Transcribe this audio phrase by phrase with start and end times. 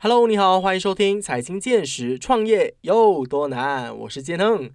[0.00, 3.92] Hello，你好，欢迎收听财经见识，创业有多难？
[3.98, 4.70] 我是建亨。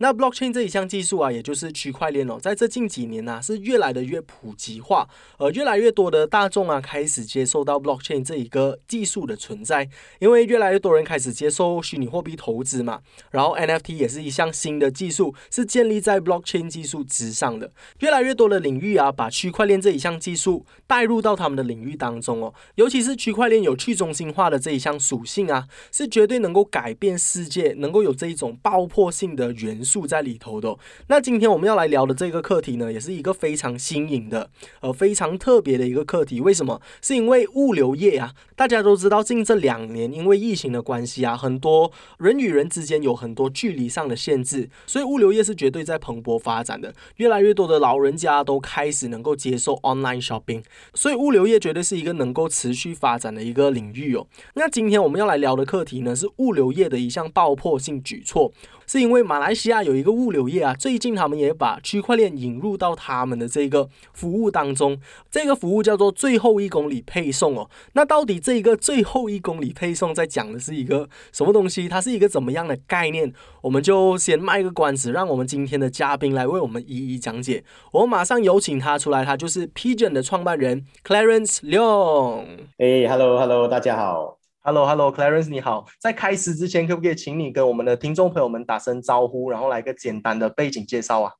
[0.00, 9.88] 那 blockchain 这一项技术啊，也就是区块链哦，在这近几年呢，是越来的越普及化，呃，越来越多的大众啊，开始接受到 blockchain 这一个技术的存在，
[10.20, 13.00] 因为越来越多人开始接受虚拟货币投资嘛，
[13.32, 29.87] 然后 NFT 也是一项新的技术，是建立在 blockchain 技术之上的，越来越多的领域啊，把区块链这一项技术带入到他们的领域当中哦，尤其是区块链有去中心化的这一项属性啊，是绝对能够改变世界，能够有这一种爆破性的元素。
[29.88, 30.76] 素在里头的。
[31.06, 34.50] 那今天我们要来聊的这个课题呢，也是一个非常新颖的，
[34.82, 36.40] 呃，非常特别的一个课题。
[36.40, 36.80] 为什么？
[37.00, 46.94] 是因为物流业啊，大家都知道，近这两年因为疫情的关系啊，很多人与人之间有很多距离上的限制，所以物流业是绝对在蓬勃发展的。
[47.16, 50.62] 越来越多的老人家都开始能够接受 online shopping，
[50.94, 54.26] 所以物流业绝对是一个能够持续发展的一个领域哦。
[54.54, 58.52] 那今天我们要来聊的课题呢，是物流业的一项爆破性举措。
[58.88, 64.98] 是因为马来西亚有一个物流业啊，最近他们也把区块链引入到他们的这个服务当中。
[65.30, 67.68] 这个服务叫做最后一公里配送哦。
[67.92, 71.86] 那到底这个最后一公里配送在讲的是一个什么东西？
[71.86, 73.30] 它是一个怎么样的概念？
[73.60, 77.62] 我们就先卖个关子，让我们今天的嘉宾来为我们一一讲解。
[77.92, 82.46] 我马上有请他出来，他就是 Pigeon 的创办人 Clarence Leong。
[82.78, 84.37] 哎，Hello，Hello，大家好。
[84.68, 85.86] Hello，Hello，Clarence，你好。
[85.98, 91.32] 在开始之前，可不可以请你跟我们的听众朋友们打声招呼，然后来个简单的背景介绍啊？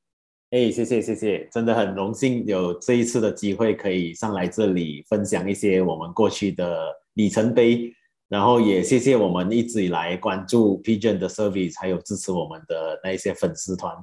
[0.49, 7.93] 哎，谢谢，谢谢，真的很荣幸有这一次的机会可以上来这里分享一些我们过去的里程碑，
[8.31, 13.95] 然后也谢谢我们一直以来关注 Pigeon 的 service，还有支持我们的那一些粉丝团，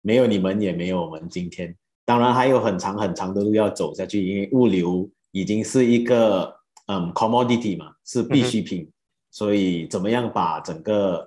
[0.00, 1.72] 没有你们也没有我们今天。
[2.04, 6.60] 当然还有很长很长的路要走下去，因为物流已经是一个。
[6.92, 8.86] 嗯，commodity 嘛是必需品，
[9.30, 11.26] 所以怎么样把整个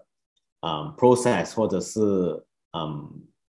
[0.62, 2.00] 嗯 process 或者是
[2.78, 3.10] 嗯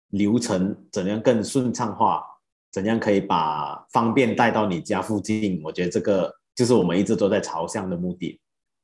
[0.09, 2.24] 流程怎样更顺畅化，
[2.73, 5.61] 怎样可以把方便带到你家附近？
[5.63, 8.40] 我觉得这个就是我们一直都在朝向的目的。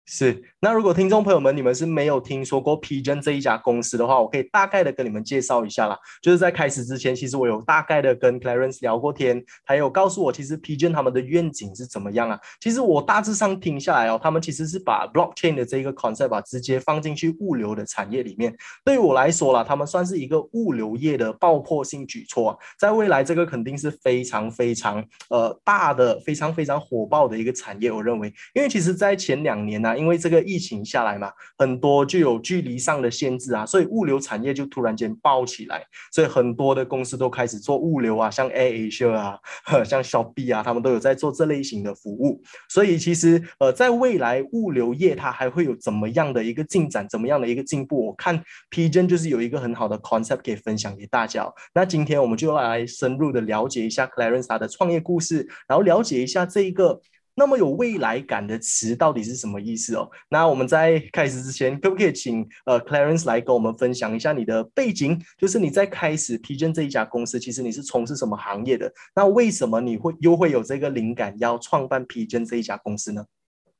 [0.07, 5.99] 是，那如果听众朋友们你们是没有听说过 p g e n 这一家公司的话，我可以大概的跟你们介绍一下啦。
[6.21, 12.39] 就是在开始之前，其实我有大概的跟 Clarence 聊过天，他有告诉我，其实 p g e n 他们的愿景是怎么样啊？
[12.61, 18.55] 其实我大致上听下来哦，他们其实是把 Blockchain 的这个 concept 直接放进去物流的产业里面。
[18.85, 27.91] 对于我来说啦，他们算是一个物流业的爆破性举措，在未来这个肯定是非常非常呃大的、非常非常火爆的一个产业。
[27.91, 29.94] 我认为，因为其实在前两年呢。
[29.97, 39.39] 因为这个疫情下来嘛，很多就有距离上的限制啊，所以物流产业就突然间爆起来，所以很多的公司都开始做物流啊，像 AirAsia 啊，
[39.85, 42.43] 像 Shopee 啊，他们都有在做这类型的服务。
[42.69, 48.07] 所以其实呃，在未来物流业它还会有怎么样的一个进展，怎么样的一个进步？
[48.07, 51.51] 我看 Pigeon 就是有一个很好的 concept 可以分享给大家。
[51.75, 57.01] 那今天我们就要来深入的了解一下 Clarence 的创业故事，然后了解一下这一个。
[57.37, 60.09] 那么有未来感的词到底是什么意思哦？
[60.29, 65.21] 那我们在开始之前，可不可以请呃 Clarence 来跟我们分享一下你的背景？
[65.39, 68.93] 就是你在开始 Pigeon 这一家公司，其实你是从事什么行业的？
[69.15, 73.25] 那为什么你会又会有这个灵感要创办 Pigeon 这一家公司呢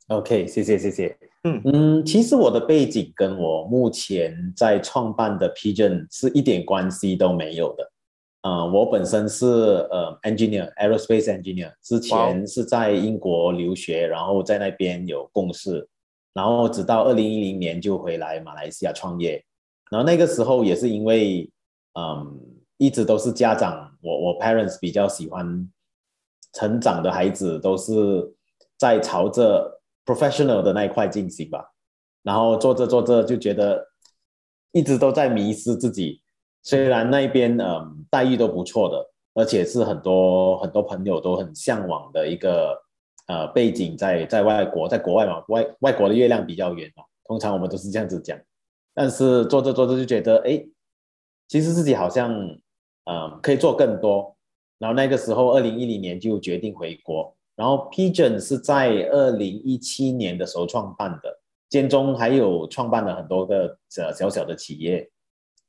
[0.09, 1.17] ？OK，谢谢谢谢。
[1.45, 7.91] 嗯嗯，其实我的背景跟我目前在创办的 Pigeon 是一点关系都没有的。
[8.45, 15.89] 呃，我本身是呃 engineer，aerospace engineer，之前是在英国留学，然后在那边有共事，
[16.35, 19.43] 然后直到二零一零年就回来马来西亚创业，
[19.91, 21.51] 然后那个时候也是因为，
[21.99, 22.39] 嗯，
[22.77, 25.67] 一直都是家长，我我 parents 比较喜欢
[26.53, 28.31] 成长的孩子都是
[28.77, 31.73] 在朝着 professional 的那一块进行吧，
[32.23, 33.83] 然后做着做着就觉得
[34.73, 36.21] 一直都在迷失自己。
[36.65, 42.77] 虽然那边嗯待遇都不错的，而且是很多很多朋友都很向往的一个
[43.29, 48.37] 呃背景，在在外国，在国外嘛，外外国的月亮比较圆嘛，通常我们都是这样子讲。
[48.95, 50.65] 但是做着做着就觉得，哎，
[51.49, 52.33] 其实自己好像
[53.05, 54.35] 嗯可以做更多。
[54.79, 57.35] 然后那个时候，二零一零年就决定回国。
[57.57, 65.09] 然后 Pigeon 是在二零一七年的时候创办的，间中还有创办了很多个小小小的企业。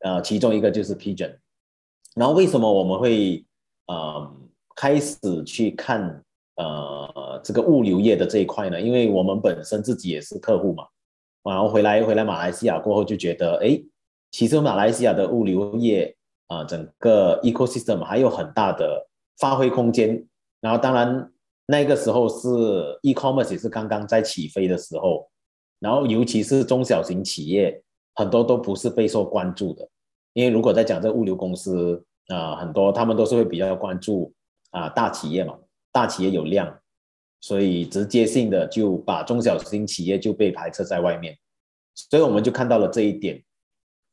[0.05, 1.35] 呃，其中一个就是 Pigeon，
[2.15, 3.43] 然后为什么我们会
[3.87, 4.35] 呃
[4.75, 6.23] 开始去看
[6.57, 8.79] 呃这个物流业的这一块呢？
[8.79, 10.85] 因为我们本身自己也是客户嘛，
[11.43, 13.81] 然后回来回来马来西亚过后就觉得，哎，
[14.29, 16.15] 其实马来西亚的物流业
[16.49, 19.07] 啊，整个 ecosystem 还有很大的
[19.39, 20.23] 发挥空间。
[20.61, 21.31] 然后当然
[21.65, 22.47] 那个时候是
[23.01, 25.27] e-commerce 也是刚刚在起飞的时候，
[25.79, 27.81] 然后尤其是中小型企业，
[28.13, 29.89] 很多都不是备受关注的。
[30.35, 34.33] 因为如果在讲这物流公司啊，很多他们都是会比较关注
[34.71, 35.57] 啊大企业嘛，
[35.93, 36.77] 大企业有量，
[37.39, 41.37] 所以直接性的就把中小型企业就被排斥在外面。
[41.93, 43.41] 所以我们就看到了这一点。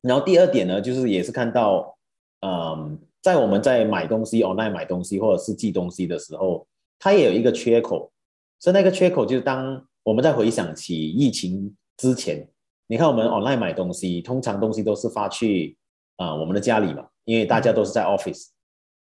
[0.01, 1.99] 然后第二点呢，就是也是看到，
[2.47, 6.65] 嗯，在我们在买东西 online 买东西或者是寄东西的时候，
[7.01, 8.13] 它也有一个缺口。
[8.61, 12.49] 所以那个缺口就是当我们在回想起疫情之前，
[12.87, 15.77] 你看我们 online 买东西，通常东西都是发去
[16.17, 18.49] 啊我们的家里嘛，因为大家都是在 office，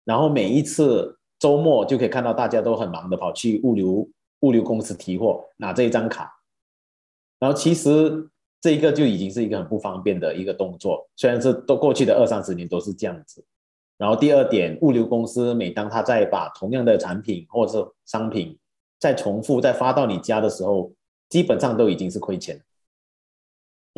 [0.04, 4.08] 然后每一次周末就可以看到大家都很忙的跑去物流
[4.40, 6.32] 物流公司提货，拿这一张卡，
[7.38, 8.28] 然后其实
[8.60, 13.44] 这一个就已经是一个很不方便的一个动作，虽然是都过去的二三十年都是这样子。
[13.96, 18.58] 然后第二点，物流公司每当他在把同样的产品或者是商品
[18.98, 20.90] 再重复再发到你家的时候，
[21.28, 22.58] 基本上都已经是亏钱，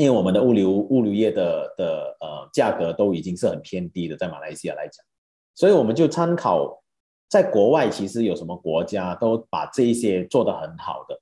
[0.02, 4.96] 因为我们的物流物流业的的呃价格都已经是很偏低的，在马来西亚来讲，
[5.54, 6.82] 所以我们就参考
[7.28, 11.16] 在国外其实有什么国家都把这一些做得很好的，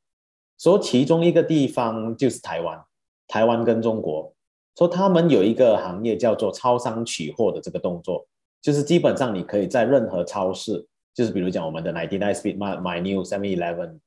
[0.58, 2.82] 说其中一个地方就是台湾，
[3.28, 4.32] 台湾跟中国，
[4.78, 8.26] 说他们有一个行业叫做超商取货的这个动作，
[8.62, 10.86] 就是基本上你可以在任何超市。
[11.12, 13.98] 就是比如讲，我们的 Ninety Nine Speed、My My New Seven Eleven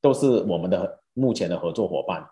[0.00, 2.26] 都是我们的目前的合作伙伴，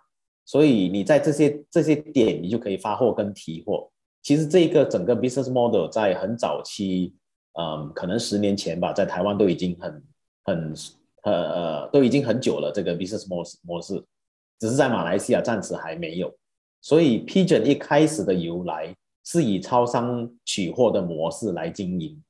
[0.44, 3.90] 所以你在这些这些点，你就可以发货跟提货。
[4.22, 7.14] 其实这个整个 business model 在很早期，
[7.58, 10.02] 嗯，可能十年前吧，在台湾都已经很
[10.44, 10.74] 很
[11.22, 12.72] 呃都已经很久了。
[12.72, 14.02] 这个 business 模式模式，
[14.58, 16.34] 只是在马来西亚暂时还没有。
[16.80, 18.94] 所以 Pigeon 一开始的由来
[19.24, 22.22] 是以超商取货的模式来经营。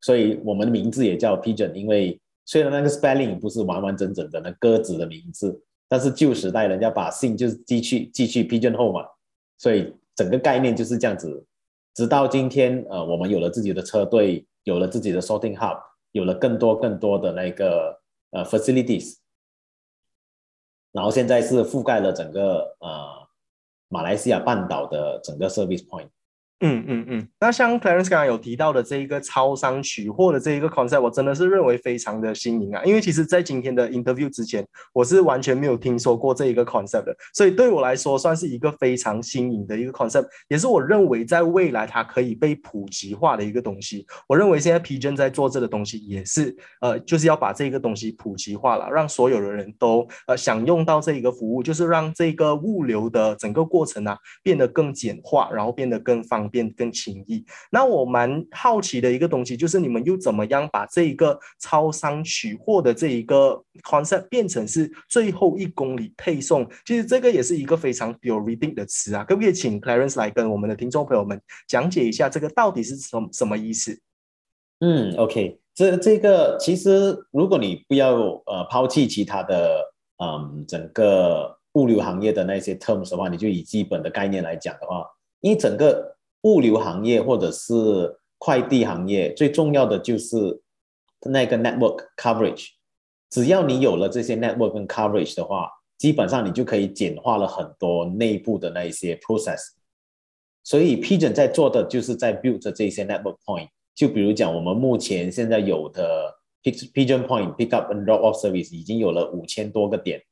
[0.00, 9.06] 所以我们的名字也叫 Pigeon，因为虽然那个 spelling 不是完完整整的那鸽子的名字，但是旧时代人家把信就是寄去寄去 Pigeon 后嘛，
[9.56, 11.44] 所以整个概念就是这样子。
[11.94, 15.80] 直到今天，呃，我们有了自己的车队，有了自己的 sorting hub，
[16.12, 17.98] 有了更多更多的那个
[18.30, 19.16] 呃 facilities，
[20.92, 23.26] 然后现在是覆盖了整个呃
[23.88, 26.08] 马来西亚半岛的整个 service point。
[26.60, 32.82] 嗯嗯嗯，那像 Clarence 刚刚有提到的这一个超商取货的这一个 concept，我真的是认为非常的新颖啊！
[32.84, 44.04] 因为其实，在今天的 interview 之前，我是完全没有听说过这一个 concept 的，所以对我来说算是一个非常新颖的一个 concept，也是我认为在未来它可以被普及化的一个东西。
[44.26, 56.47] 我认为现在 P J 在做这个东西，也是呃，就是要把这个东西普及化了，让所有的人都呃享用到这一个服务，就是让这个物流的整个过程啊变得更简化，然后变得更方。
[56.48, 57.44] 变更轻易。
[57.70, 66.68] 那我蛮好奇的一个东西，就是你们又怎么样把这一个超商取货的这一个 concept 变成是最后一公里配送？
[66.84, 73.98] 其实这个也是一个非常有 reading 的词啊，可不可以请 Clarence 来跟我们的听众朋友们讲解一下这个到底是什什么意思？
[74.80, 78.14] 嗯，OK，这这个其实如果你不要
[78.46, 79.82] 呃抛弃其他的
[80.22, 85.04] 嗯整个物流行业的那些 terms 的话，你就以基本的概念来讲的话，
[85.40, 90.62] 因为整个物流行业或者是快递行业，最重要的就是
[91.26, 92.68] 那个 network coverage。
[93.30, 95.68] 只要你有了这些 network 跟 coverage 的话，
[95.98, 99.58] 基本上你就可以简化了很多内部的那一些 process。
[100.62, 103.68] 所以 Pigeon 在做的就是在 build 这些 network point。
[103.94, 110.22] 就比如讲，我们目前现在有的 Pigeon Point pick up and drop off service 已经有了五千多个点，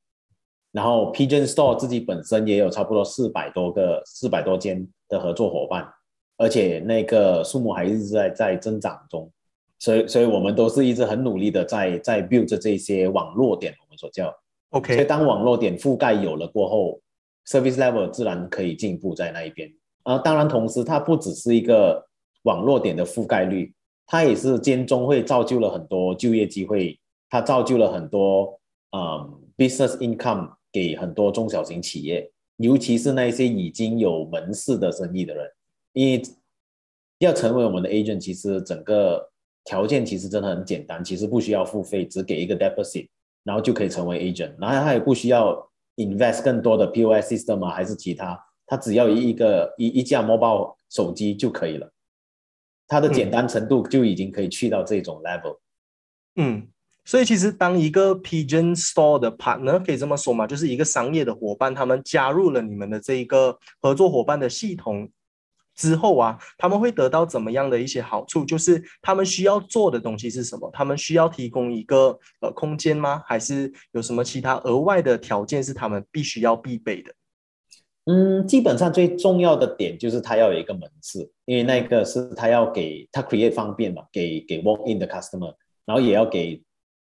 [0.70, 5.92] 然后 Pigeon Store 自己本身也有差不多四百多个、四百多间的合作伙伴。
[6.36, 9.30] 而且那个数目还一直在在增长中，
[9.78, 14.34] 所以所以我们都是一直很努力的在在 build 这些网络点，我们所叫
[14.70, 14.94] OK。
[14.94, 17.00] 所以当网络点覆盖有了过后
[17.46, 19.72] ，service level 自然可以进步在那一边。
[20.02, 22.06] 啊，当然同时它不只是一个
[22.42, 23.74] 网络点的覆盖率，
[24.06, 26.98] 它也是间中会造就了很多就业机会，
[27.30, 28.60] 它造就了很多
[28.92, 35.50] 嗯 business income 给很多中小型企业，尤其是那些已经有门市的生意的人。
[35.96, 36.22] 你
[37.20, 39.30] 要成为我们的 agent，其实整个
[39.64, 43.08] 条件其实真的很简单，其实不需要付费，只给一个 deposit，
[43.42, 45.56] 然后就可以成为 agent，然后他也不需要
[45.96, 51.90] invest 更多的 POS system 啊，还是其他，他只要一个一一架 mobile 手机就可以了，
[52.86, 55.58] 它的简单程度就已经可以去到这种 level。
[56.34, 56.68] 嗯，
[57.06, 65.10] 所以其实当一个 Pigeon Store 的 partner 可以这么说嘛，就是一个商业的伙伴，他们加入了你们的这一个合作伙伴的系统。
[65.76, 68.44] 之后啊，他们会得到怎么样的一些好处？
[68.44, 70.70] 就是他们需要做的东西是什么？
[70.72, 73.22] 他们需要提供一个呃空间吗？
[73.26, 77.12] 还是有什么其他额外的条件是他们必须要必备的？
[78.06, 85.52] 嗯，基本上最重要的点就是他要有一个门市，因为那个是他要给他 create 方便嘛，给给 walk in 的 customer，
[85.84, 86.62] 然后也要给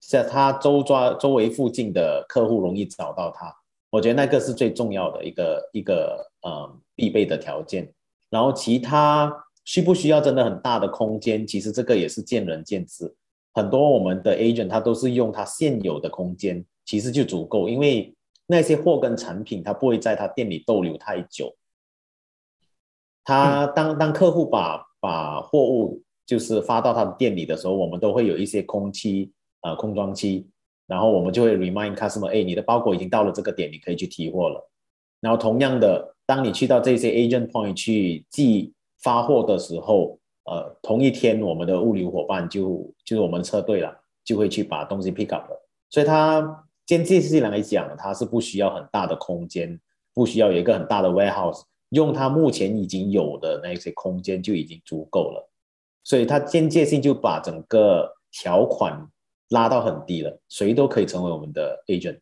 [0.05, 3.51] 在他周抓周围附近的客户容易找到他。
[3.89, 7.91] 我觉得那个是最重要的一个一个呃必备的条件。
[8.29, 9.31] 然后其他
[9.65, 11.45] 需不需要真的很大的空间？
[11.45, 13.15] 其实这个也是见仁见智。
[13.53, 18.15] 很多我们的 agent 他都是用他现有的空间，其实就足够，因为。
[18.51, 21.55] 那些货跟产品，他不会在他店里逗留太久。
[23.23, 29.31] 他当当客户把把货物就是发到他的店里的时候，我们都会有一些空期
[29.61, 30.47] 啊空装期，
[30.87, 34.67] 然后我们就会 remind customer，哎，你的包裹已经到了这个点，你可以去提货了。
[35.21, 45.67] 然后同样的，当你去到这些 agent point 去寄发货的时候，呃，同一天我们的物流伙伴就就是我们车队了，就会去把东西 pick up 了。
[45.89, 46.65] 所以他。
[46.89, 49.79] 间接性来讲，它是不需要很大的空间，
[50.11, 55.51] 不需要有一个很大的 warehouse，用它目前已经有的那些空间就已经足够了。
[56.03, 59.07] 所以它间接性就把整个条款
[59.49, 62.17] 拉到很低了，谁都可以成为我们的 agent。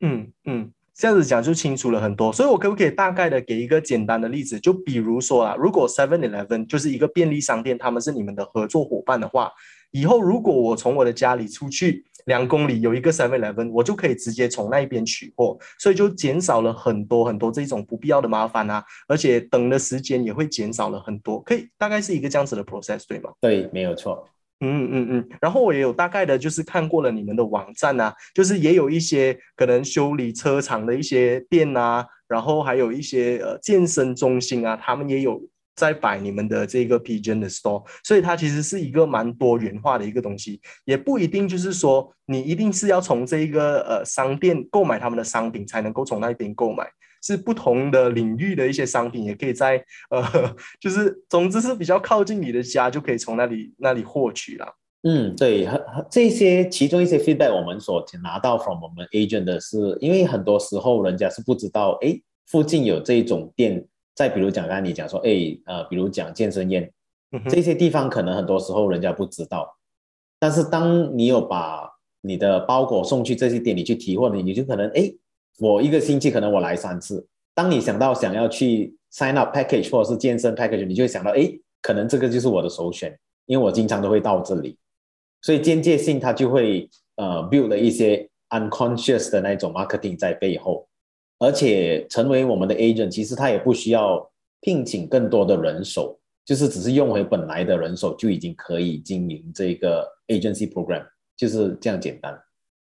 [0.00, 2.32] 嗯嗯，这样子讲就清楚了很多。
[2.32, 4.58] 所以我可不可以大概的给一个简单的例子？
[4.60, 9.50] 就比如说啊，如果 Seven Eleven 就是一个便利商店，他们是你们的合作伙伴的话，
[9.90, 12.04] 以后如果我从我的家里出去。
[12.26, 23.30] 两公里有一个 Seven Eleven，我就可以直接从那一边取货，所以就减少了很多很多这种不必要的麻烦啊，而且等的时间也会减少了很多，可以大概是一个这样子的 process，对吗？
[23.40, 24.28] 对，没有错。
[24.60, 25.28] 嗯嗯嗯。
[25.40, 35.42] 然后我也有大概的就是看过了你们的网站啊，就是也有一些可能修理车厂的一些店啊，然后还有一些呃健身中心啊，他们也有。
[35.76, 46.86] 在摆你们的这个 Pigeon 的 store，所以它其实是一个蛮多元化的一个东西，也不一定就是说你一定是要从这一个呃商店购买他们的商品才能够从那边购买，
[47.22, 50.22] 是不同的领域的一些商品也可以在呃，
[50.80, 54.66] 就是总之是比较靠近你的家就可以从那里那里获取了。
[55.02, 55.66] 嗯，对，
[56.10, 63.86] 这些其中一些 feedback 我们所拿到 from 我们 agent 的是，因为很多时候人家是不知道，哎，附近有这种店。
[64.12, 66.92] 再比如讲，刚才你讲说，哎，呃，比如讲健身宴，
[67.48, 69.78] 这些地方可能很多时候人家不知道，
[70.38, 71.88] 但是当你有把
[72.20, 75.10] 你的包裹送去这些店里去提货呢，你就可能，哎，
[75.58, 77.26] 我一个星期可能我来三次。
[77.54, 81.50] 当你想到想要去 sign up package 或者是健身 package，你就会想到，哎，
[81.82, 84.78] 可能这个就是我的首选，因为我经常都会到这里，
[85.42, 90.86] 所以间接性它就会呃 build 了一些 unconscious 的那种 marketing 在背后。
[91.38, 94.30] 而且成为我们的 agent，其实他也不需要
[94.60, 101.02] 聘请更多的人手，就是只是用回本来的人手就已经可以经营这个 agency program，
[101.38, 102.38] 就是这样简单。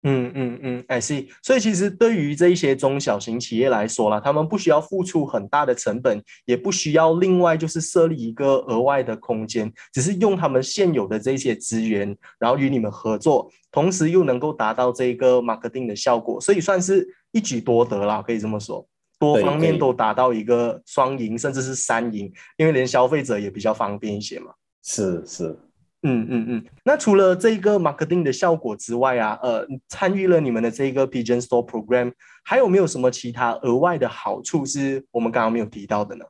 [0.08, 1.30] 嗯嗯嗯，I see。
[1.42, 24.52] 所以其实对于这一些中小型企业来说啦，他们不需要付出很大的成本，也不需要另外就是设立一个额外的空间，只是用他们现有的这些资源，然后与你们合作，同时又能够达到这个 marketing 的效果，所以算是一举多得啦，可以这么说，多方面都达到一个双赢，甚至是三赢，因为连消费者也比较方便一些嘛。
[24.84, 25.58] 是是。
[26.04, 36.26] 嗯嗯嗯，那除了这个 marketing 的效果之外啊，呃，参与了你们的这个 Pigeon Store Program，还有没有什么其他额外的好处是我们刚刚没有提到的呢？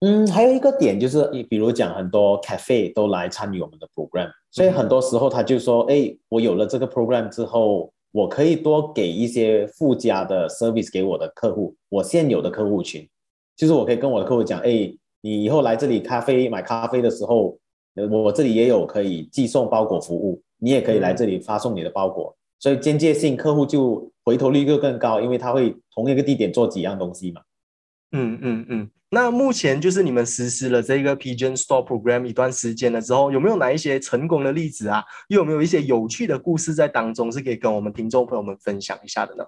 [0.00, 13.08] 嗯，还有一个点就是，你比如讲很多 cafe 都来参与我们的 program，所以很多时候他就说，哎，我有了这个 program 之后，我可以多给一些附加的 service 给我的客户，我现有的客户群，
[13.56, 17.56] 就是我可以跟我的客户讲，哎，你以后来这里咖啡买咖啡的时候。
[17.94, 27.42] 我这里也有可以寄送包裹服务，你也可以来这里发送你的包裹，所以间接性客户就回头率就更高，因为他会同一个地点做几样东西嘛。
[28.12, 28.90] 嗯嗯嗯。
[29.10, 35.04] 那目前就是你们实施了这个 Pigeon Store Program 一段时间了之后，有没有哪一些成功的例子啊？
[35.28, 39.44] 又有没有一些有趣的故事在当中是可以跟我们听众朋友们分享一下的呢？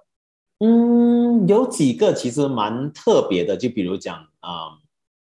[0.58, 4.83] 嗯，有几个其实蛮特别的，就比如讲啊。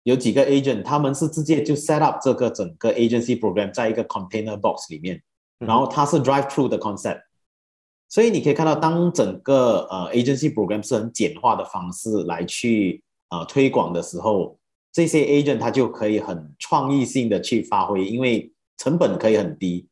[0.07, 5.21] 有几个 agent，他们是直接就 set up 这个整个 agency program 在一个 container box 里面，
[5.59, 7.23] 然后它是 drive through 的 concept，
[8.09, 14.57] 所以你可以看到，当整个呃 agency program 是很简化的方式来去呃推广的时候，
[14.93, 19.89] 这些 agent 他就可以很创意性的去发挥，因为成本可以很低，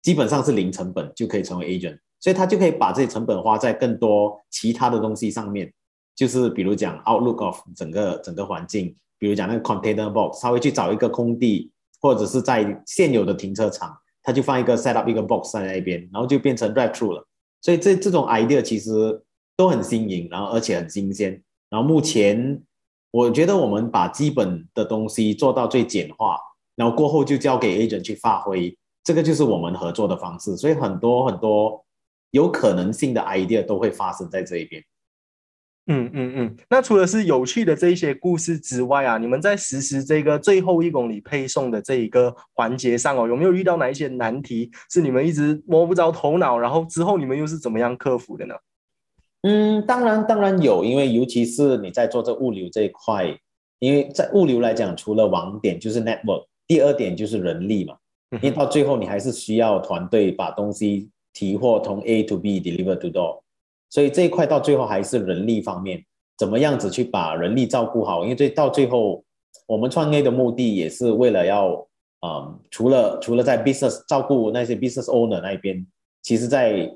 [0.00, 5.70] 基本上是零成本就可以成为 agent，所以他就可以把这些成本花在更多其他的东西上面，
[6.16, 8.96] 就是比如讲 outlook of 整个整个环境。
[9.20, 17.24] 比如讲那个 container box，他会去找一个空地，或者是在现有的停车场，他就放一个 set up 一个 box 在那边，然后就变成 drive through 了。
[17.60, 19.22] 所以这这种 idea 其实
[19.56, 21.40] 都很新颖，然后而且很新鲜。
[21.68, 22.60] 然后目前
[23.10, 26.38] 我觉得我们把基本的东西做到最简化，
[26.74, 28.74] 然后过后就交给 agent 去发挥，
[29.04, 30.56] 这个就是我们合作的方式。
[30.56, 31.84] 所以很多很多
[32.30, 34.82] 有可能性的 idea 都会发生在这一边。
[35.92, 48.54] 嗯嗯嗯，那除了是有趣的这一些故事之外啊，你们在实施这个最后一公里配送的这一个环节上哦，有没有遇到哪一些难题是你们一直摸不着头脑，然后之后你们又是怎么样克服的呢？
[49.42, 53.36] 嗯，当然当然有，因为尤其是你在做这物流这一块，
[53.80, 57.96] 因为在物流来讲，除了网点就是 network，第二点就是人力嘛，
[58.40, 63.40] 因为到最后你还是需要团队把东西提货从 A to B deliver to door。
[63.90, 66.00] 所以这一块到最后还是人力方面，
[66.38, 68.22] 怎么样子去把人力照顾好？
[68.22, 69.24] 因为最到最后，
[69.66, 71.70] 我们创业的目的也是为了要，
[72.24, 75.84] 嗯，除了除了在 business 照顾那些 business owner 那边，
[76.22, 76.88] 其实在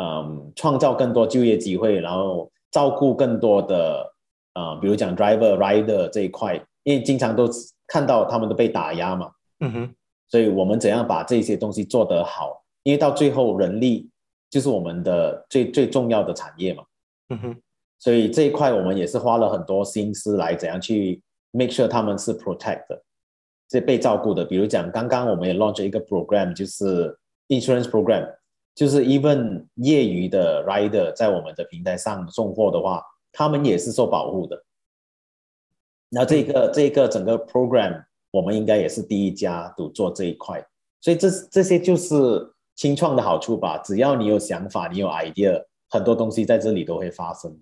[0.00, 4.10] 嗯创造更多就业机会，然后照顾更多的，
[4.54, 7.46] 呃，比如讲 driver rider 这一块，因为经常都
[7.86, 9.94] 看到他们都被打压嘛，嗯哼，
[10.30, 12.64] 所以我们怎样把这些东西做得好？
[12.84, 14.08] 因为到最后人力。
[14.50, 16.82] 就是我们的最最重要的产业嘛，
[17.28, 17.56] 嗯哼，
[17.98, 23.02] 所以这一块我们也是花了很多心思来怎样去 make sure 他们是 protect 的，
[23.70, 24.42] 是被照顾的。
[24.46, 27.14] 比如讲，刚刚我们也 launch 一个 program，就是
[27.48, 28.26] insurance program，
[28.74, 33.02] 就是 even 业余的 rider 在我们的平台上送货的话，
[33.32, 34.64] 他们也是受保护的。
[36.08, 40.66] 那这个这个整个 program，我们应该也是第一家都做这一块，
[41.02, 42.50] 所以这这些就是。
[42.78, 47.58] 新创的好处吧，只要你有想法，你有 idea，很多东西在这里都会发生。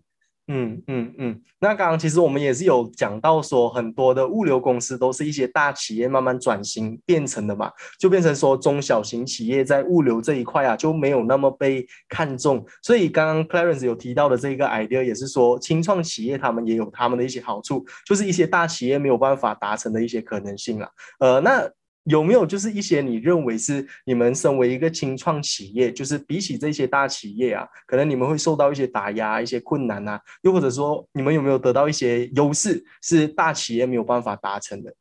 [0.48, 1.42] 嗯嗯嗯。
[1.58, 12.62] 那刚刚其实我们也是有讲到说，很多的物流公司都是一些大企业慢慢转型变成的嘛，就变成说中小型企业在物流这一块啊就没有那么被看重。
[12.82, 20.90] 所以刚刚 Clarence 有提到的这个 idea 也是说，清创企业他们也有他们的一些好处，就是一些大企业没有办法达成的一些可能性啊。
[21.20, 21.66] 呃，那。
[22.06, 34.94] 有没有就是一些你认为是你们身为一个轻创企业，就是比起这些大企业啊，可能你们会受到一些打压、一些困难啊，又或者说你们有没有得到一些优势是大企业没有办法达成的？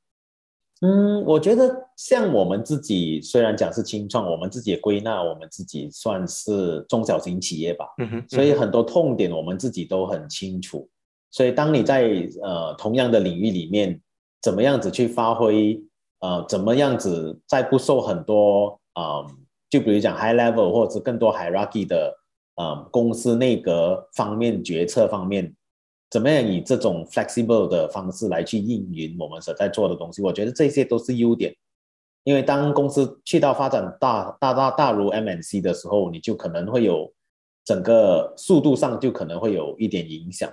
[0.82, 7.86] 嗯，我觉得像我们自己虽然讲是轻创，我们自己也归纳我们自己算是中小型企业吧。
[8.00, 10.90] 嗯哼，所以很多痛点我们自己都很清楚。
[11.32, 14.02] 所以当你在呃同样的领域里面，
[14.42, 15.80] 怎么样子去发挥？
[16.20, 19.26] 呃，怎么样子在不受很多啊，
[19.70, 22.16] 就比如讲 high level 或者是更多 hierarchy 的
[22.56, 25.54] 呃公司内阁方面决策方面，
[26.10, 30.22] 怎么样以这种 flexible 的方式来去运营我们所在做的东西？
[30.22, 31.54] 我觉得这些都是优点。
[32.24, 37.14] 因为当公司去到发展大大大大如 MNC 的时候，你就可能会有
[37.66, 40.52] 整个速度上就可能会有一点影响。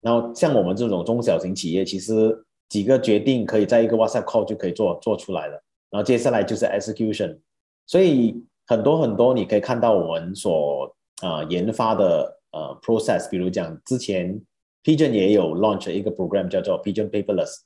[0.00, 2.44] 然后像我们这种中小型企业，其实。
[2.72, 7.38] 几个决定可以在一个 WhatsApp call 就可以做做出来了，然后接下来就是 execution，
[7.86, 14.40] 所以很多很多你可以看到我们所呃研发的呃 process，比如讲之前
[14.82, 17.58] Pigeon 也有 launch 一个 program 叫做 Pigeon Paperless，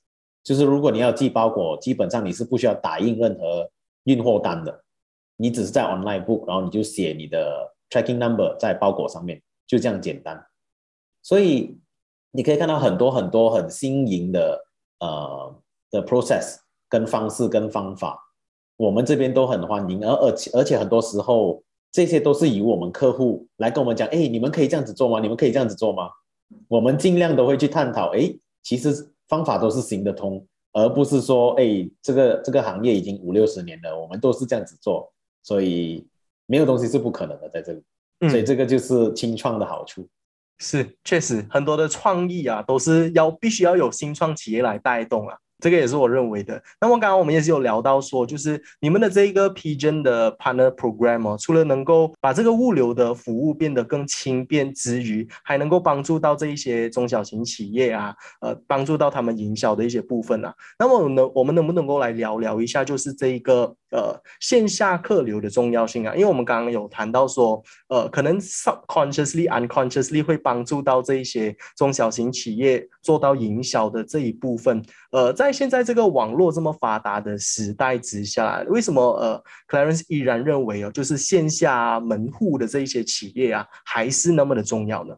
[0.42, 3.70] 就是如果你要寄包裹，基本上你是不需要打印任何
[4.06, 4.82] 运货单的，
[5.36, 10.44] 你只是在 online book，然后你就写你的 tracking number 在包裹上面，就这样简单，
[11.22, 11.78] 所以
[12.32, 14.65] 你可以看到很多很多很新颖的。
[15.00, 15.54] 呃
[15.90, 16.56] 的 process
[16.88, 18.18] 跟方式跟方法，
[18.76, 25.20] 我们这边都很欢迎，而而且而且很多时候这些都是以我们客户来跟我们讲，哎，你们可以这样子做吗？
[25.20, 26.10] 你们可以这样子做吗？
[26.68, 28.32] 我们尽量都会去探讨，哎，
[28.62, 36.06] 其实方法都是行得通，而不是说，哎，这个这个行业已经五六十年了，我们都是这样子做，所以
[36.46, 37.82] 没有东西是不可能的在这里，
[38.28, 40.06] 所以这个就是清创的好处。
[40.58, 45.36] 是，确实很多的创意啊，都是要必须要有新创企业来带动啊。
[45.58, 46.62] 这个也是我认为的。
[46.82, 60.54] 那么刚刚我们也是有聊到说，就是你们的这一个 Pigeon 的 Partner Program 哦，除了能够把这个物流的服务变得更轻便之余，还能够帮助到这一些中小型企业啊，呃，帮助到他们营销的一些部分啊。
[60.78, 66.14] 那么能我们能不能够来聊聊一下，就是这一个呃线下客流的重要性啊？
[66.14, 85.14] 因为我们刚刚有谈到说，呃，可能 subconsciously unconsciously 会帮助到这一些中小型企业做到营销的这一部分，呃，在在现在这个网络这么发达的时代之下，为什么呃，Clarence 依然认为哦，就是线下门户的这一些企业啊，还是那么的重要呢？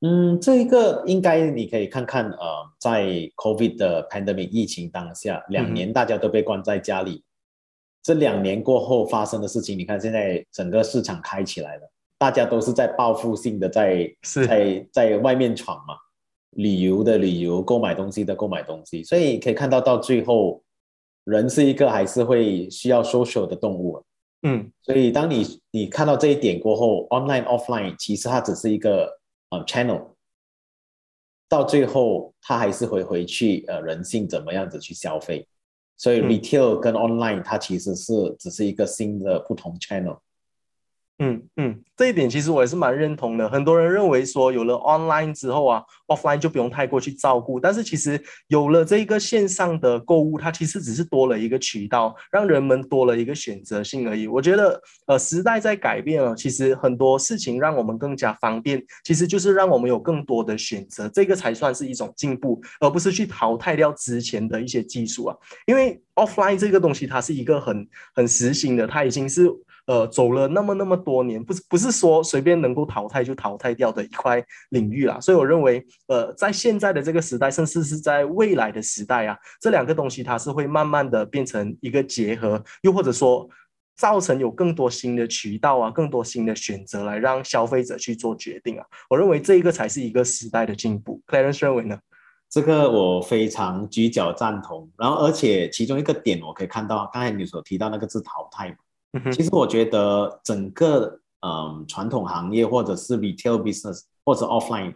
[0.00, 2.38] 嗯，这一个应该你可以看看，呃，
[2.78, 3.04] 在
[3.36, 7.22] COVID 的 pandemic 疫情当下，两年大家都被关在家里，
[8.02, 15.94] 这两年过后发生的事情，你看现在整个市场开起来了，大家都是在报复性的在在在外面闯嘛，
[16.50, 20.62] 旅游的旅游，购买东西的购买东西，所以可以看到到最后，
[21.24, 24.02] 人是一个还是会需要 social 的动物，
[24.42, 29.18] 嗯，所以当你你看到这一点过后，online offline 其实它只是一个。
[29.52, 30.00] 呃，channel
[31.48, 35.44] 到最后，它还是会回去呃，人性怎么样子去消费？
[36.00, 40.18] 所以 retail 跟 online 它其实是只是一个新的不同 channel。
[41.22, 43.46] 嗯嗯，这一点其实我也是蛮认同的。
[43.46, 47.60] 很多人认为说，有了 online 之后啊，offline 就不用太过去照顾。
[47.60, 54.26] 但是其实有了这个线上的购物，它其实只是多了一个渠道，让人们多了一个选择性而已。
[54.26, 65.36] 我觉得，呃，时代在改变了，其实很多事情让我们更加方便，其实就是让我们有更多的选择，这个才算是一种进步，而不是去淘汰掉之前的一些技术啊。
[65.66, 69.50] 因为 offline 这个东西，它是一个很很实行的，它已经是。
[69.90, 75.18] 呃，走了那么那么多年，不是不是说随便能够淘汰就淘汰掉的一块领域啦。
[75.18, 83.48] 所以我认为，呃，在现在的这个时代，甚至是在未来的时代啊，这两个东西它是会慢慢的变成一个结合，又或者说
[83.96, 88.86] 造成有更多新的渠道啊，更多新的选择来让消费者去做决定啊。
[89.08, 91.20] 我认为这一个才是一个时代的进步。
[91.26, 91.98] Clarence 认为呢？
[92.48, 94.88] 这个我非常举脚赞同。
[94.96, 98.76] 然后，而且其中一个点我可以看到，刚才你所提到那个字淘汰嘛。
[99.32, 104.94] 其实我觉得整个嗯传统行业或者是 retail business 或者 offline，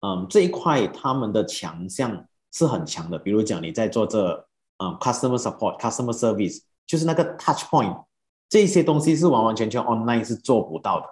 [0.00, 3.18] 嗯这一块他们的强项是很强的。
[3.18, 4.32] 比如讲你在做这
[4.78, 8.02] 嗯 customer support、customer service，就是那个 touch point，
[8.48, 11.06] 这些东西是完完全全 online 是做不到的。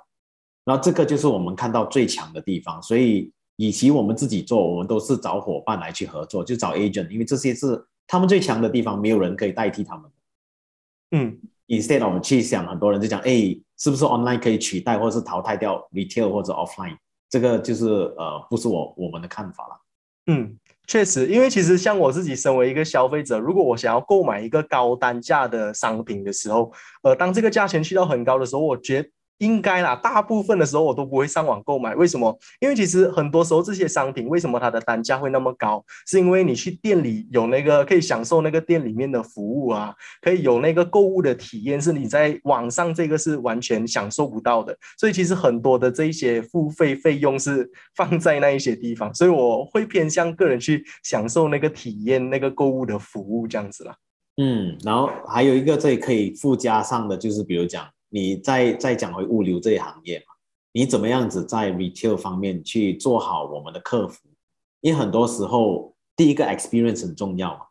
[0.65, 2.83] 然后这个就是我们看到最强的地方。
[2.83, 10.11] 所以以及我们自己做，我们都是找伙伴来去合作，就找 agent，因为这些是他们最强的地方，没有人可以代替他们。
[11.11, 11.39] 嗯。
[11.69, 16.97] Instead，我们去想，很多人就讲，哎，是不是 online 可以取代或者是淘汰掉 retail 或者 offline？
[17.29, 19.81] 这个就是呃，不是我我们的看法了。
[20.29, 29.07] 嗯，确实，因为其实像我自己身为一个消费者，如果我想要购买一个高单价的商品的时候，呃，当这个价钱去到很高的时候，我觉
[29.38, 31.94] 应该啦，大部分的时候我都不会上网购买。
[31.94, 32.37] 为什么？
[32.61, 35.85] 因为其实很多时候这些商品为什么它的单价会那么高？
[36.07, 44.77] 是因为你去店里有那个可以享受那个店里面的服务啊，可以有那个购物的体验，是你在网上这个是完全享受不到的。
[44.98, 53.94] 所以其实很多的这一些付费费用是放在那一些地方，所以我会偏向个人去享受那个体验、那个购物的服务这样子啦。
[54.37, 57.88] 嗯，然后还有一个这里可以附加上的就是，比如讲。
[58.11, 60.27] 你再再讲回物流这一行业嘛，
[60.73, 64.29] 你怎么样子在 retail 方面去做好我们的客服？
[64.81, 67.66] 因为很多时候第一个 experience 很重要嘛，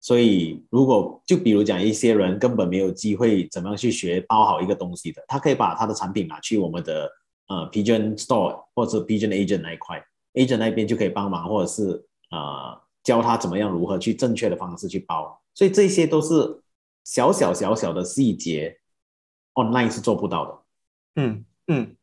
[0.00, 7.08] 所以如果就比如讲一些人根本没有机会怎么样去学包好一个东西的，他可以把他的产品拿去我们的
[7.48, 10.02] 呃 pigeon store 或者 pigeon agent 那一块
[10.34, 16.60] ，agent 那边就可以帮忙，或者是呃教他怎么样如何去正确的方式去包，所以这些都是
[17.04, 18.79] 小小小小的细节。
[19.54, 20.58] Online 是做不到的，
[21.22, 21.96] 嗯嗯，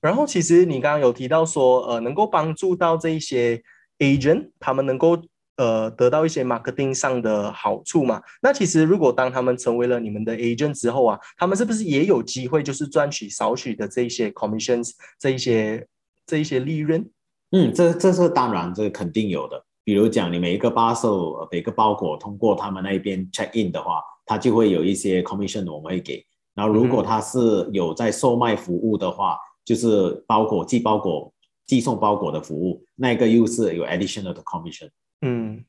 [0.00, 3.62] 然后其实你刚刚有提到说，呃，能够帮助到这一些
[3.98, 5.18] agent，他们能够
[5.56, 8.22] 呃得到一些 marketing 上的好处嘛？
[8.42, 15.86] 那其实如果当他们成为了你们的 agent 之后啊，他们是不是也有机会就是赚取少许的这一些 commissions，这一些
[16.26, 17.08] 这一些利润？
[17.50, 19.64] 嗯，这这是当然，这肯定有的。
[19.84, 26.26] 比如讲，你每一个包售每个包裹通过他们那边 check in 的话，他就会有一些 commission，我们会给。
[26.56, 31.30] 然后，如果他是有在售卖服务的话，就是包裹寄包裹、
[31.66, 34.88] 寄送包裹的服务，那个又是有 additional 的 commission。
[35.20, 35.62] 嗯，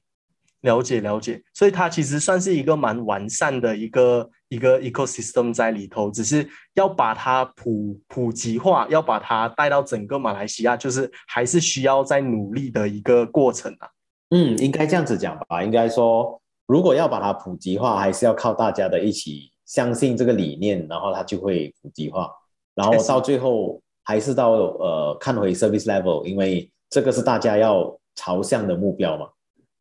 [0.62, 1.44] 了解了解。
[1.54, 13.90] 所以它其实算是一个蛮完善的一个一个 ecosystem 在里头，只是要把它普普及化，要把它带到整个马来西亚，就是还是需要在努力的一个过程啊。
[14.30, 15.62] 嗯，应该这样子讲吧。
[15.62, 19.52] 应该说，如果要把它普及化，还是要靠大家的一起。
[19.68, 22.32] 相信这个理念，然后它就会普及化，
[22.74, 29.28] 然后到最后还是到呃看回 service level，因为这个是大家要朝向的目标嘛。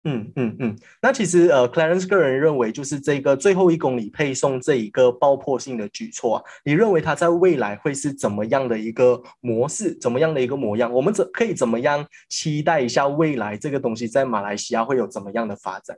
[0.08, 0.76] 嗯嗯嗯。
[1.02, 10.92] 那其实呃，Clarence 个人认为，就是这个最后一公里配送这一个爆破性的举措啊，你认为它在未来会是怎么样的一个模式，怎么样的一个模样？
[10.92, 15.96] 我们怎可以怎么样期待一下未来这个东西在马来西亚会有怎么样的发展？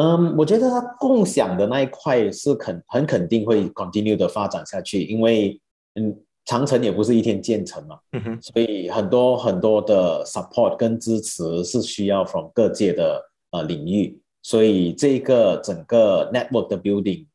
[0.00, 5.60] 嗯，我觉得它共享的那一块是肯很肯定会 continue 的发展下去，因为
[5.96, 17.26] 嗯，长城也不是一天建成嘛，嗯哼，所以很多很多的 support 跟支持是需要 from 各界的呃领域，所以这个整个 network 的 building，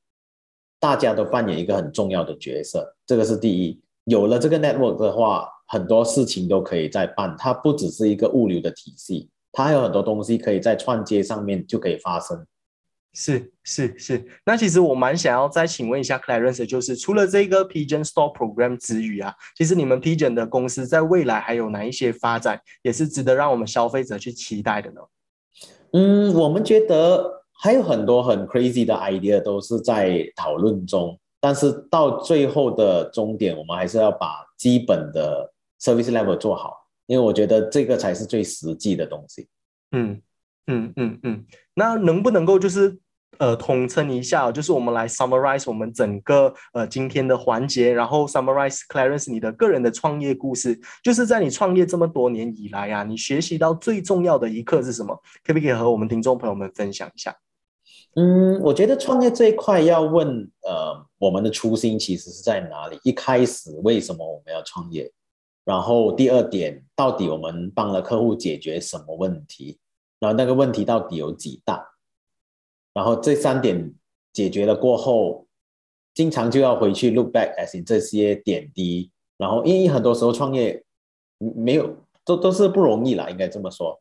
[0.79, 3.79] 大家都扮演一个很重要的角色，这个是第一。
[4.05, 12.43] 有了这个 network 的话，很多事情都可以在办，它不只是一个物流的体系，它还有很多东西可以在串接上面就可以发生。
[13.17, 24.99] 是是是，那其实我蛮想要再请问一下 Clarence，就是除了这个 Pigeon Store Program 之余啊，其实你们 Pigeon 的公司在未来还有哪一些发展，也是值得让我们消费者去期待的呢？
[25.93, 35.49] 嗯，我们觉得还有很多很 crazy 的 idea 都是在讨论中，但是到最后的终点，我们还是要把基本的
[35.79, 39.47] service level 做好，因为我觉得这个才是最实际的东西。
[39.93, 40.21] 嗯
[40.67, 42.99] 嗯嗯嗯，那能不能够就是？
[43.39, 55.15] 呃，统称一下，就是我们来 summarize 我们整个呃今天的环节，然后 summarize Clarence 你的个人的创业故事，就是在你创业这么多年以来啊，你学习到最重要的一课是什么？
[55.43, 57.35] 可不可以和我们听众朋友们分享一下？
[58.15, 60.27] 嗯，我觉得创业这一块要问，
[60.61, 62.97] 呃，我们的初心其实是在哪里？
[63.03, 65.11] 一开始为什么我们要创业？
[65.65, 69.79] 然后第二点，到底我们帮了客户解决什么问题？
[70.19, 71.85] 然后那个问题到底有几大？
[72.95, 73.93] 然后这三点
[74.31, 75.45] 解决了过后，
[76.13, 79.11] 经常就要回去 look back as in 这些点滴。
[79.37, 80.81] 然后因为很多时候创业
[81.37, 83.99] 没有都都是不容易啦，应该这么说。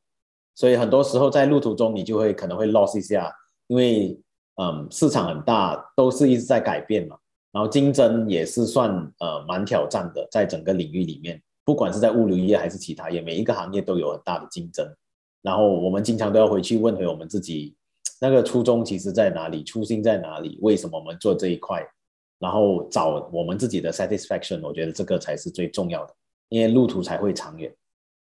[0.55, 3.33] 所以很多时候在路途中你就会可能会 loss 一下，
[3.67, 4.17] 因为
[4.63, 7.19] 嗯市场很大，都是一直在改变嘛。
[7.51, 14.89] 然后竞争也是算呃蛮挑战的，在整个领域里面，不管是在物流业还是其他业，每一个行业都有很大的竞争。
[15.43, 17.75] 然后我们经常都要回去问回我们自己。
[18.21, 19.63] 那个初衷其实在哪里？
[19.65, 20.59] 初心在哪里？
[20.63, 21.87] 为什么我们做这一块？
[22.39, 26.15] 然后找我们自己的 satisfaction，我觉得这个才是最重要的，
[26.49, 27.75] 因为路途才会长远。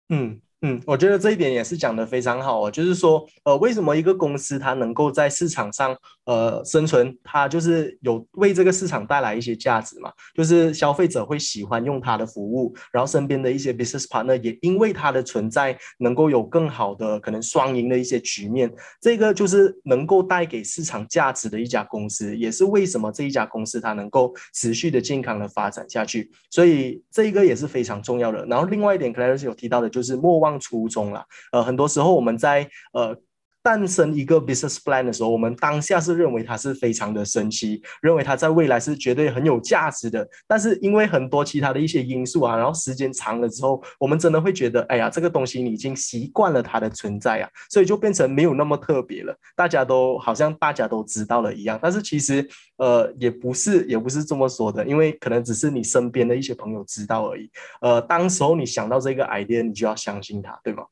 [0.09, 0.39] 嗯。
[0.67, 28.43] 嗯，我觉得这一点也是讲的非常好哦，就是说，呃，为什么一个公司它能够在市场上呃生存，它就是有为这个市场带来一些价值嘛，就是消费者会喜欢用它的服务，然后身边的一些 business partner 也因为它的存在，能够有更好的可能双赢的一些局面，这个就是能够带给市场价值的一家公司，也是为什么这一家公司它能够持续的健康的发展下去，所以这一个也是非常重要的。
[28.47, 30.54] 然后另外一点 c l a r e 有提到的就是莫忘。
[30.59, 33.15] 初衷了，呃，很多时候我们在呃。
[33.65, 40.29] 诞生一个 business plan 的时候，我们当下是认为它是非常的神奇，认为它在未来是绝对很有价值的。
[40.45, 49.35] 但是因为很多其他的一些因素啊，然后时间长了之后，我们真的会觉得，哎呀，这个东西你已经习惯了它的存在啊，所以就变成没有那么特别了。
[49.55, 52.47] 大家都好像大家都知道了一样，但是其实
[52.77, 57.49] 呃也不是也不是这么说的，因为可能只是你身边的一些朋友知道而已。
[57.81, 60.83] 呃，当时候你想到这个 idea，你就要相信它，对吗？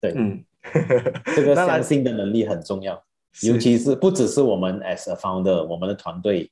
[0.00, 0.44] 对，嗯。
[1.34, 3.02] 这个相信的能力很重要，
[3.42, 6.50] 尤其是不只是我们 as a founder，我们的团队，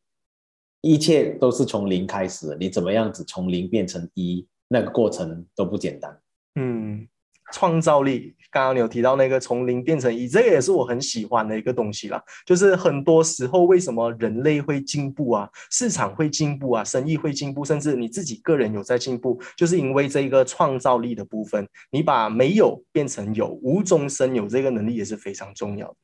[0.80, 6.20] 一切都是从零开始，你怎么样子从零变成一，那个过程都不简单。
[6.56, 7.08] 嗯。
[7.52, 12.20] 创造力，刚刚你有提到那个从零变成一，这个也是我很喜欢的一个东西啦。
[12.44, 25.96] 就是很多时候，为什么人类会进步啊，市场会进步啊，生意会进步，甚至你自己个人有在进步，就是因为这一个创造力的部分，你把没有变成有，无中生有，这个能力也是非常重要的。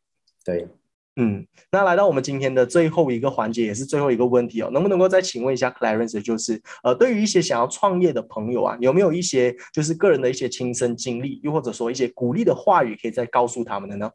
[0.45, 0.69] 对。
[1.21, 14.09] 嗯，那来到我们今天的最后一个环节，也是最后一个问题哦，能不能够再请问一下 Clarence，就是呃，对于一些想要创业的朋友啊，有没有一些就是个人的一些亲身经历，又或者说一些鼓励的话语，可以再告诉他们的呢？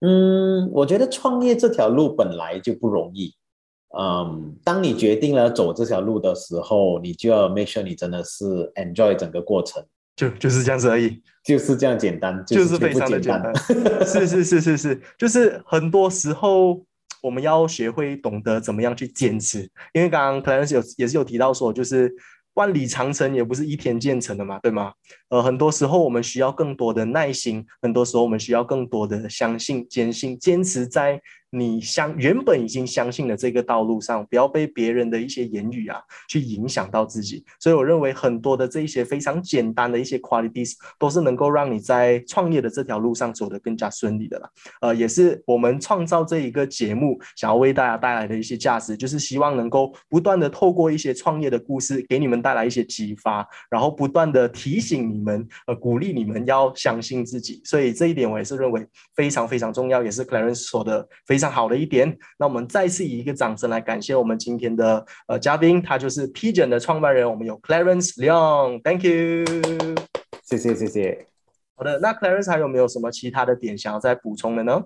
[0.00, 3.34] 嗯，我觉得创业这条路本来就不容易，
[3.98, 8.44] 嗯，当你决定了走这条路的时候，你就要 make sure 你真的是
[8.76, 9.84] enjoy 整个过程。
[10.16, 13.54] 就就是这样子而已，就是这样简单，就是非常的简单。
[14.04, 16.82] 是是是是是，就是很多时候
[17.22, 19.60] 我们要学会懂得怎么样去坚持，
[19.92, 22.10] 因为刚刚可能是有也是有提到说，就是
[22.54, 24.92] 万里长城也不是一天建成的嘛，对吗？
[25.28, 31.20] 呃，很多时候我们需要更多的耐心，很多时候我们需要更多的相信、坚信、坚持在。
[31.50, 37.44] 你相原本已经相信的这个道路上，不要被别人的一些言语啊去影响到自己。
[37.60, 44.50] 所以我认为很多的这一些非常简单的一些 qualities 都是能够让你在创业的这条路上走得更加顺利的了。
[44.80, 57.62] 呃，也是我们创造这一个节目想要为大家带来的一些价值，就是希望能够不断的透过一些创业的故事给你们带来一些激发，然后不断的提醒你们，呃，鼓励你们要相信自己。
[57.64, 61.35] 所以这一点我也是认为非常非常重要，也是 Clarence 说的非。
[61.36, 62.16] 非常好的一点。
[62.38, 69.44] 那我们再次以一个掌声来感谢我们今天的呃嘉宾，他就是 Pigeon 的创办人，我们有 Clarence Leong，Thank you，
[70.42, 71.26] 谢谢谢谢。
[71.74, 74.82] 好的，那 Clarence 还有没有什么其他的点想要再补充的呢？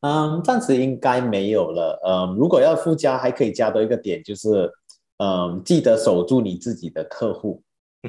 [0.00, 2.00] 嗯，暂时应该没有了。
[2.06, 4.72] 嗯，如果要附加，还可以加多一个点，就是
[5.18, 7.62] 嗯，记得守住你自己的客户，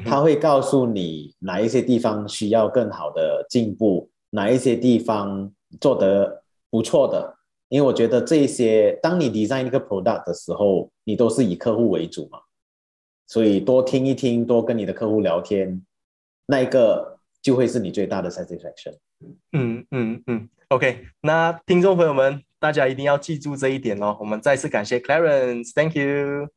[0.05, 7.40] 他会告诉你哪一些地方需要更好的进步，哪一些地方做得不错的。
[7.71, 12.37] 因为我觉得这些，当你 design 一个 product 的时候，你都是以客户为主嘛，
[13.27, 15.81] 所以多听一听，多跟你的客户聊天，
[16.47, 18.97] 那一个就会是你最大的 satisfaction。
[19.53, 20.49] 嗯嗯嗯。
[20.67, 24.17] OK，那听众朋友们，大家一定要记住这一点哦。
[24.19, 26.51] 我们再次感谢 Clarence，Thank you。